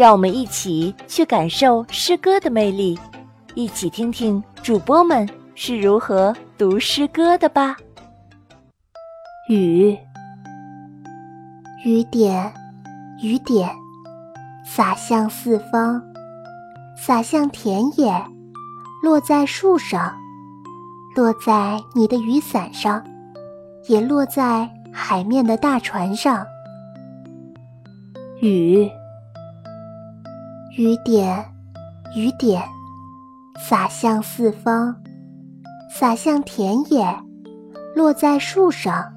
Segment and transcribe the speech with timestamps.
[0.00, 2.98] 让我们一起去感受诗歌的魅力，
[3.54, 7.76] 一起听听主播们是如何读诗歌的吧。
[9.50, 9.94] 雨，
[11.84, 12.50] 雨点，
[13.22, 13.68] 雨点，
[14.64, 16.02] 洒向四方，
[16.96, 18.10] 洒向田野，
[19.02, 20.10] 落在树上，
[21.14, 23.04] 落在你的雨伞上，
[23.86, 26.42] 也落在海面的大船上。
[28.40, 28.90] 雨。
[30.78, 31.44] 雨点，
[32.14, 32.62] 雨点，
[33.58, 34.94] 洒向四方，
[35.92, 37.04] 洒向田野，
[37.96, 39.12] 落在树上，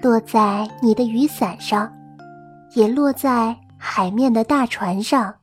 [0.00, 1.92] 落在你的雨伞上，
[2.72, 5.34] 也落在海面的大船上。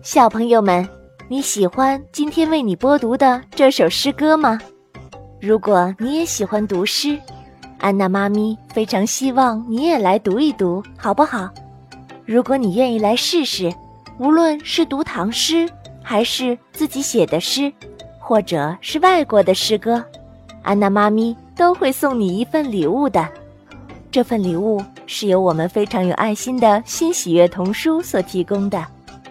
[0.00, 0.88] 小朋友们，
[1.28, 4.56] 你喜欢今天为你播读的这首诗歌吗？
[5.40, 7.18] 如果你也喜欢读诗，
[7.80, 11.50] 安娜妈咪非常希望你也来读一读，好不好？
[12.26, 13.72] 如果你愿意来试试，
[14.18, 15.68] 无论是读唐诗，
[16.02, 17.72] 还是自己写的诗，
[18.18, 20.02] 或者是外国的诗歌，
[20.62, 23.28] 安娜妈咪都会送你一份礼物的。
[24.10, 28.82] 这份礼物是由我们非常有爱心的新喜悦童书所提供的，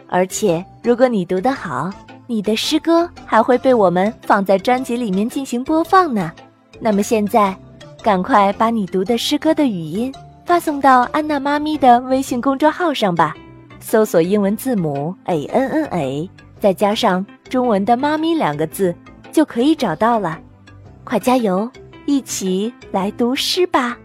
[0.08, 1.90] 而且如果你读得好，
[2.28, 6.32] 你的诗歌还会被我们放在专辑里面进行播放呢。
[6.80, 7.56] 那么现在，
[8.04, 10.14] 赶快把你读的诗歌的语音。
[10.46, 13.34] 发送到安娜妈咪的微信公众号上吧，
[13.80, 18.94] 搜索英文字母 a n n a，再加上中文的“妈咪”两个字，
[19.32, 20.40] 就可以找到了。
[21.06, 21.70] 快加油，
[22.06, 23.98] 一起来读诗吧！